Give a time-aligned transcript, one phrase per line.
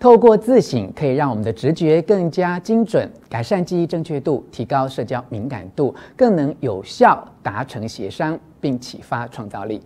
[0.00, 9.82] 透过自省，可以让我们的直觉更加精准，改善记忆正确度，提高社交敏感度，更能有效达成协商，并启发创造力。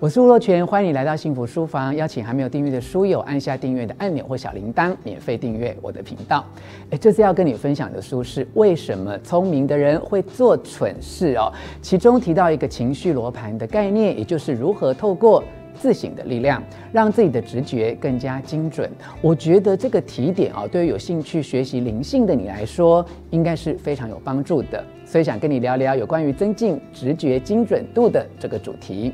[0.00, 1.94] 我是吴若权，欢迎你来到幸福书房。
[1.94, 6.42] 邀请还没有订阅的书友按下订阅的按钮或小铃铛，免费订阅我的频道。
[6.88, 11.52] 诶，这次要跟你分享的书是《为什么聪明的人会做蠢事》哦。
[11.82, 18.90] 其中提到一个情绪罗盘的概念，也就是如何透过自省的力量，让自己的直觉更加精准。
[19.20, 24.82] 我觉得这个提点啊，对于有兴趣学习灵性的你来说，应该是非常有帮助的。
[25.04, 29.12] 所以想跟你聊聊有关于增进直觉精准度的这个主题。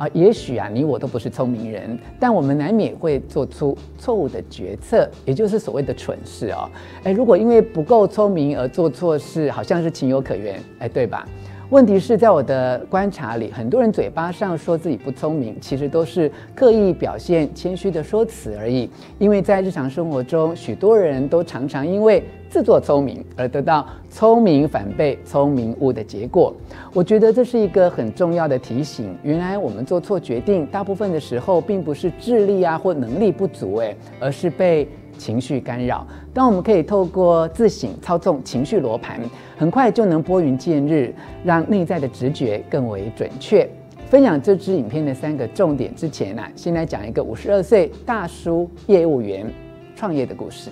[0.00, 6.70] 啊，也许啊，你我都不是聪明人，但我们难免会做出错误的决策，也就是所谓的蠢事哦。
[7.04, 11.28] 哎，如果因为不够聪明而做错事，好像是情有可原，哎，对吧？
[11.70, 18.90] 问题是在我的观察里，很多人嘴巴上说自己不聪明，其实都是刻意表现谦虚的说辞而已。
[19.20, 26.52] 因为在日常生活中，许多人都常常因为自作聪明而得到聪明反被聪明误的结果，
[26.92, 29.16] 我觉得这是一个很重要的提醒。
[29.22, 34.88] 原来我们做错决定，大部分的时候并不是智力啊或能力不足，诶，而是被
[35.20, 36.06] 情绪干扰。
[36.32, 39.20] 当我们可以透过自省操纵情绪罗盘，
[39.58, 43.68] 很快就能拨云见日，让内在的直觉更为准确。
[44.08, 49.46] 分享这支影片的三个重点之前呢、先来讲一个五十二岁大叔业务员
[49.94, 50.70] 创业的故事。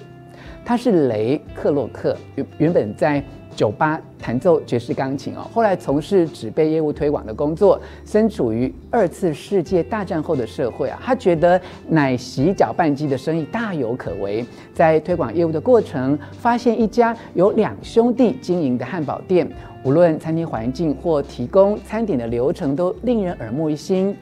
[0.64, 3.22] 他是雷克洛克，原原本在
[3.58, 7.80] 酒吧弹奏爵士钢琴哦，后来从事纸杯业务推广的工作。
[8.04, 14.46] 身处于二次世界大战后的社会啊，他觉得奶昔搅拌机的生意大有可为。
[14.72, 19.50] 在推广业务的过程，发现一家由两兄弟经营的汉堡店，
[19.82, 24.16] 无论餐厅环境或提供餐点的流程都令人耳目一新。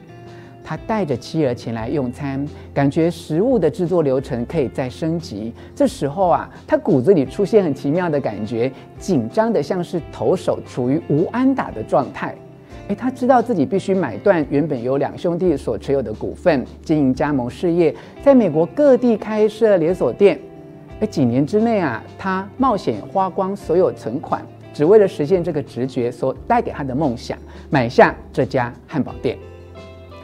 [0.67, 5.53] 他带着妻儿前来用餐，感觉食物的制作流程可以再升级。
[5.73, 8.69] 这时候啊，他骨子里出现很奇妙的感觉，
[8.99, 12.35] 紧张得像是投手处于无安打的状态。
[12.89, 20.37] 诶，他知道自己必须买断原本由两兄弟所持有的股份，经营加盟事业，在美国各地开设连锁店。
[20.99, 27.37] 诶，几年之内啊，他冒险花光所有存款，只为了实现这个直觉所带给他的梦想，
[27.69, 29.37] 买下这家汉堡店。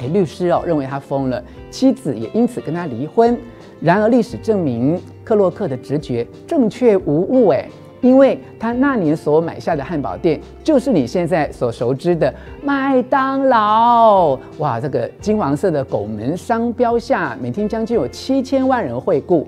[0.08, 3.38] 律师哦认为他疯了，妻子也因此跟他离婚。
[3.80, 7.68] 然而历史证明，克洛克的直觉正确无误诶，
[8.00, 12.34] 因为他那年所买下的汉堡店，就是你现在所熟知的
[12.64, 14.40] 麦当劳。
[14.60, 19.48] 哇，这个金黄色的拱门商标下，每天将近有七千万人惠顾。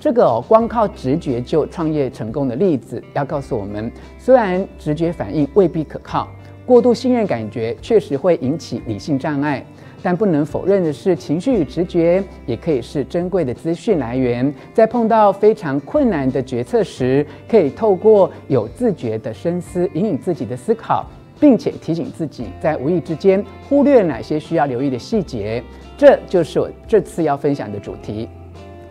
[0.00, 6.28] 这个哦，光靠直觉就创业成功的例子，要告诉我们，虽然直觉反应未必可靠，
[6.64, 9.64] 过度信任感觉确实会引起理性障碍。
[10.02, 14.52] 但不能否认的是，情绪与直觉也可以是珍贵的资讯来源。
[14.72, 21.04] 在碰到非常困难的决策时，可以透过有自觉的深思，引领自己的思考，
[21.40, 25.62] 并且提醒自己在无意之间忽略哪些需要留意的细节。
[25.96, 28.28] 这就是我这次要分享的主题：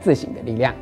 [0.02, 0.74] 自省的力量。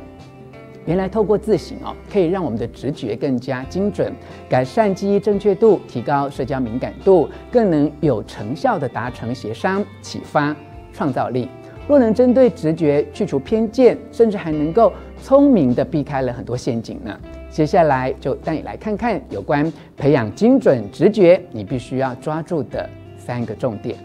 [0.86, 4.12] 原来透过自省哦，可以让我们的直觉更加精准，
[4.48, 10.54] 改善记忆正确度，提高社交敏感度，更能有成效地达成协商，启发
[10.92, 11.48] 创造力。
[11.88, 14.92] 若能针对直觉去除偏见，甚至还能够
[15.22, 17.18] 聪明地避开了很多陷阱呢。
[17.50, 23.96] 接下来就带你来看看有关培养精准直觉，你必须要抓住的三个重点：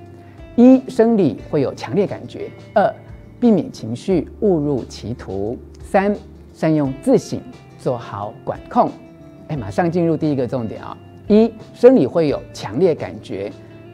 [0.56, 2.92] 一、生理会有强烈感觉；二、
[3.40, 6.16] 避免情绪误入歧途；三。
[6.54, 7.40] 善用自省，
[7.78, 8.90] 做好管控。
[9.48, 10.98] 哎，马上进入第一个重点啊！
[11.28, 13.52] 一，生理会有强烈感觉。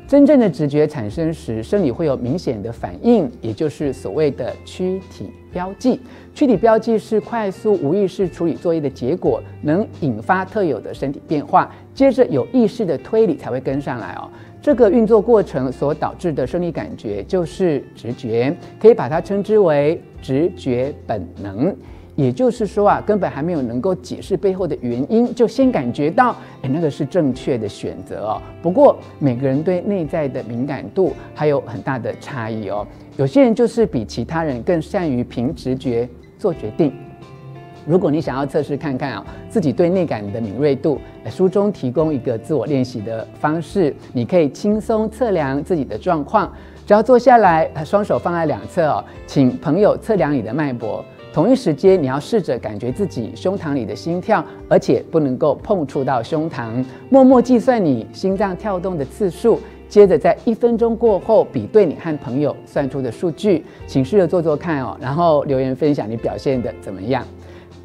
[0.07, 5.99] 真正的直觉产生时，生理会有明显的反应，也就是所谓的躯体标记。
[6.33, 14.29] 躯体标记是快速无意识处理作业的结果，能引发特有的身体变化，接着有意识的推理才会跟上来哦。
[14.61, 21.75] 这个运作过程所导致的生理感觉就是直觉，可以把它称之为直觉本能。
[22.17, 28.41] 也就是说啊，根本还没有能够解释背后的原因，就先感觉到，哎，那个是正确的选择哦。
[28.59, 32.85] 不过每个人对内在的敏感度还有很大的差异哦。
[33.17, 36.09] 有些人就是比其他人更善于凭直觉
[36.39, 36.91] 做决定。
[37.85, 40.99] 如果你想要测试看看啊，自己对内感的敏锐度，
[41.29, 46.51] 书中提供一个自我练习的方式，你可以轻松测量自己的状况。
[46.85, 51.05] 只要坐下来，双手放在两侧哦，请朋友测量你的脉搏。
[51.37, 56.83] 同一时间，你要试着感觉自己胸膛里的心跳，而且不能够碰触到胸膛。
[57.11, 67.23] 默默计算你心脏跳动的次数，接着在一分钟过后比对你和朋友算出的数据，请试着做做看哦，然后留言分享你表现的怎么样。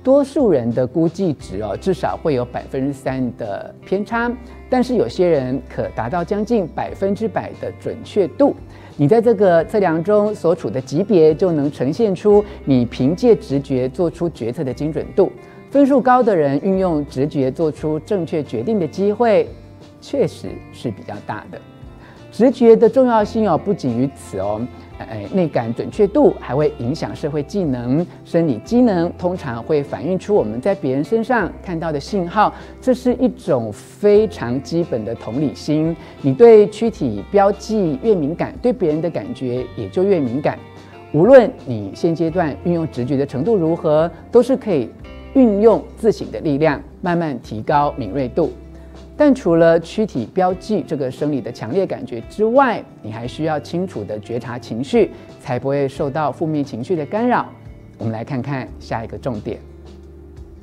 [0.02, 4.32] 多数人的估计值哦，至少会有百分之三的偏差，
[4.70, 8.56] 但是有些人可达到将近百分之百的准确度。
[8.96, 15.32] 你在这个测量中所处的级别，就能呈现出你凭借直觉做出决策的精准度。
[15.70, 19.48] 分数高的人运用直觉做出正确决定的机会，
[20.00, 21.58] 确实是比较大的。
[22.30, 24.60] 直觉的重要性哦，不仅于此哦。
[25.10, 32.52] 哎，内感准确度还会影响社会技能、生理机能，通常会反映出我们在别人身上看到的信号。
[32.80, 35.96] 这是一种非常基本的同理心。
[36.20, 40.58] 你对躯体标记越敏感，对别人的感觉也就越敏感。
[41.12, 44.88] 无论你现阶段运用直觉的程度如何，都是可以
[45.34, 48.50] 运用自省的力量，慢慢提高敏锐度。
[49.24, 57.48] 但除了躯体标记这个生理的强烈感觉之外，你还需要清楚地觉察情绪，才不会受到负面情绪的干扰。
[57.98, 59.60] 我们来看看下一个重点：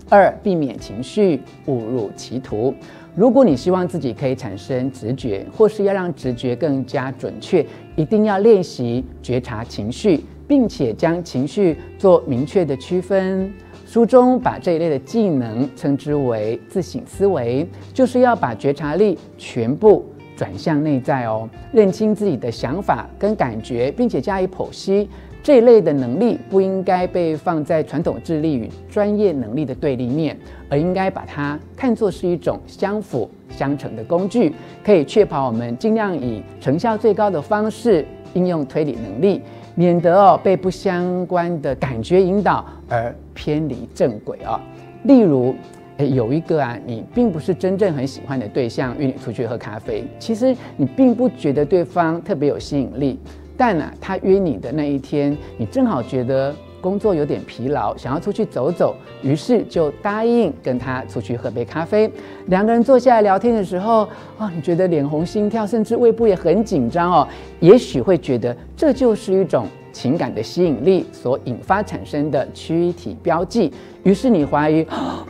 [0.09, 2.75] 二、避免情绪误入歧途。
[3.15, 7.65] 如果你希望自己可以产生直觉，或是要让直觉更加准确，
[7.95, 10.19] 一定要练习觉察情绪，
[10.49, 13.53] 并且将情绪做明确的区分。
[13.91, 20.05] 书中把这一类的技能称之为自省思维，就是要把觉察力全部
[20.37, 25.09] 转向内在哦，认清自己的想法跟感觉，并且加以剖析。
[25.41, 30.37] 这一类的能力不应该被放在传统智力与专业能力的对立面，
[30.69, 34.53] 而应该把它看作是一种相辅相成的工具，
[34.83, 39.41] 可以确保我们尽量以成效最高的方式应用推理能力。
[39.79, 44.59] 免得哦被不相关的感觉引导而偏离正轨哦。
[45.03, 45.55] 例如，
[45.95, 53.17] 诶有一个啊，你并不是真正很喜欢的对象约你出去喝咖啡，其实你并不觉得对方特别有吸引力，
[53.55, 56.53] 但呢、他约你的那一天，你正好觉得。
[56.81, 62.11] 工作有点疲劳，想要出去走走，于是就答应跟他出去喝杯咖啡。
[62.47, 67.27] 两个人坐下来聊天的时候，啊，你觉得脸红心跳，甚至胃部也很紧张哦。
[67.59, 73.71] 也许会觉得这就是一种情感的吸引力所引发产生的躯体标记，
[74.03, 75.25] 于是你怀疑，哦，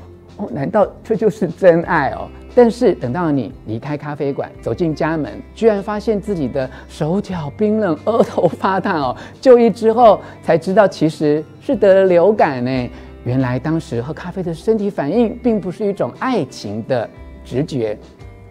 [0.51, 2.29] 难道这就是真爱哦？
[2.55, 9.17] 但是等到你离开咖啡馆，走进家门，居然发现自己的手脚冰冷、额头发烫哦。
[9.39, 12.89] 就医之后才知道，其实是得了流感呢。
[13.23, 17.07] 原来当时喝咖啡的身体反应，并不是一种爱情的
[17.43, 17.97] 直觉，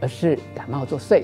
[0.01, 1.23] 而是感冒作祟。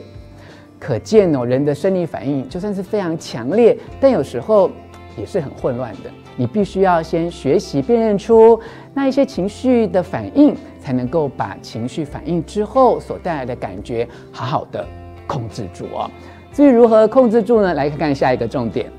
[0.81, 4.71] 可见哦，人的生理反应就算是非常强烈，但有时候
[5.17, 6.11] 也是很混乱的。
[6.37, 8.59] 你必须要先学习辨认出
[8.93, 10.55] 那一些情绪的反应。
[10.85, 14.87] 才能够把情绪反应之后所带来的感觉好好的
[15.27, 16.11] 控制住哦。
[16.53, 17.73] 至于如何控制住呢？
[17.73, 18.93] 来看看下一个重点：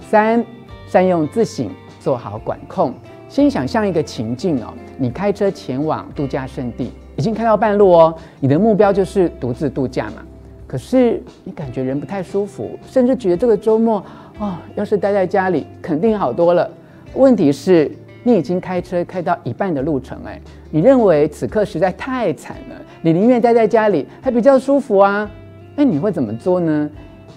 [0.00, 0.42] 三、
[0.86, 1.68] 善用自省，
[2.00, 2.94] 做好管控。
[3.28, 10.24] 先想象一个情境哦，你开车前往度假胜地，已经开到半路哦，你的目标就是独自度假嘛。
[10.68, 14.04] 可是你感觉人不太舒服，甚至觉得这个周末
[14.38, 16.70] 哦，要是待在家里肯定好多了。
[17.14, 17.90] 问题是，
[18.22, 20.38] 你已经开车开到一半的路程，哎。
[20.70, 25.28] 你认为此刻实在太惨了，你宁愿待在家里还比较舒服啊？
[25.74, 26.90] 那你会怎么做呢？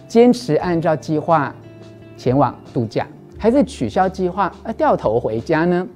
[0.09, 1.55] 坚持按照计划
[2.17, 5.87] 前往度假，还是取消计划而掉头回家呢？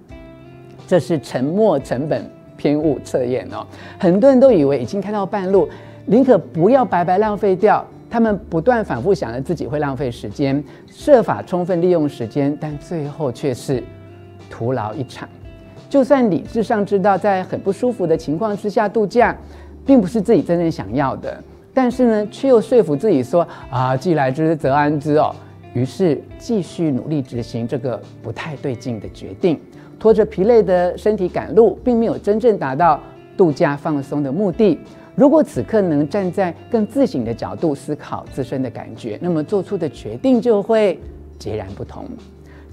[0.87, 2.23] 这是沉没成本
[2.55, 3.67] 偏误测验哦。
[3.99, 5.67] 很多人都以为已经开到半路，
[6.05, 7.85] 宁可不要白白浪费掉。
[8.07, 13.83] 他们不断反复想着自己会浪费时间，设法充分利用时间，但最后却是
[14.49, 15.27] 徒劳一场。
[15.89, 19.35] 就算理智上知道在很不舒服的情况之下度假，
[19.85, 21.43] 并不是自己真正想要的，
[21.73, 25.35] 但是呢，却又说服自己说啊，既来之则安之哦。
[25.73, 29.59] 于是继续努力执行这个不太对劲的决定，
[29.99, 32.97] 拖着疲累的身体赶路，并没有真正达到
[33.35, 34.79] 度假放松的目的。
[35.15, 40.99] 如果此刻能站在更自省的角度思考自身的感觉，那么做出的决定就会
[41.39, 42.05] 截然不同。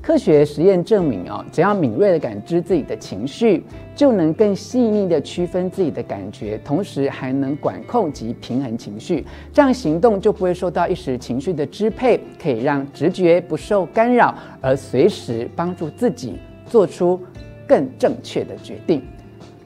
[0.00, 3.62] 科学实验证明，哦，只要敏锐地感知自己的情绪，
[3.94, 9.24] 就能更细腻地区分自己的感觉，同时还能管控及平衡情绪。
[9.52, 16.34] 这样行动就不会受到一时情绪的支配，可以让直觉不受干扰，而随时帮助自己
[16.66, 17.20] 做出
[17.64, 19.00] 更正确的决定。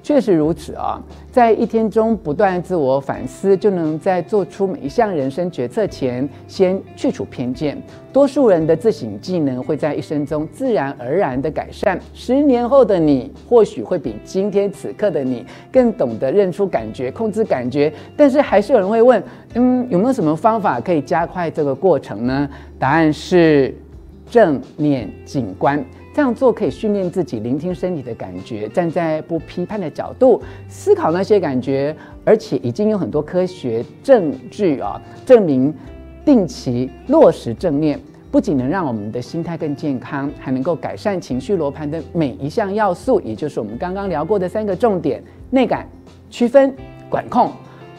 [0.06, 7.76] 确实如此啊，在一天中不断自我反思，就能在做出每一项人生决策前，先去除偏见。
[8.12, 11.98] 多数人的自省技能会在一生中自然而然的改善。
[12.14, 17.92] 十年后的你，或许会比今天此刻的你更懂得认出感觉、控制感觉。
[18.16, 19.20] 但是还是有人会问，
[19.54, 22.48] 嗯，有没有什么方法可以加快这个过程呢？
[22.78, 23.74] 答案是
[24.30, 25.84] 正念景观。
[26.16, 31.94] 这样做可以训练自己聆听身体的感觉，站在不批判的角度思考那些感觉，
[32.24, 35.74] 而且已经有很多科学证据啊证明，
[36.24, 45.86] 定期落实正念，不仅能让我们的心态更健康，还能够改善情绪罗盘的每一项要素，也就是我们刚刚聊过的三个重点：内感、
[46.30, 46.74] 区分、
[47.10, 47.52] 管控。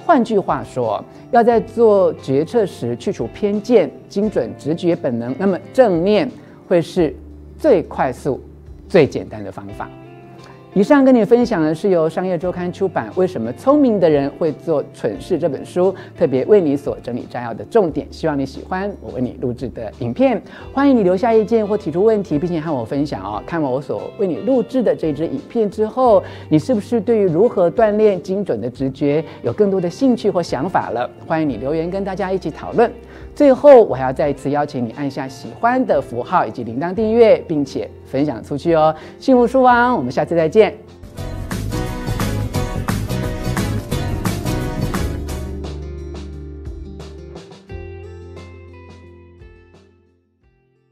[0.07, 6.27] 换句话说，要在做决策时去除偏见，精准直觉本能，那么正念
[6.67, 7.15] 会是。
[7.57, 8.39] 最快速、
[8.87, 9.89] 最简单的方法。
[10.74, 20.39] 以上跟你分享的是由商业周刊出版《为什么聪明的人会做蠢事》这本书特别为你所整理摘要的重点，希望你喜欢我为你录制的影片。
[20.71, 23.41] 欢迎你留下意见或提出问题，并且和我分享哦。
[23.47, 31.09] 看完我所为你录制的这支影片之后，你是不是对于如何锻炼精准的直觉有更多的兴趣或想法了？
[31.25, 32.91] 欢迎你留言跟大家一起讨论。
[33.33, 38.95] 最后，我还要再一次邀请你按下喜欢的符号以及铃铛订阅，并且分享出去哦。
[39.19, 40.75] 幸福书房，我们下次再见。